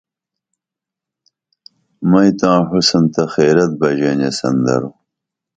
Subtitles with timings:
[2.09, 4.89] مئیں تا حُسن تہ خیرت بژین ییسن درو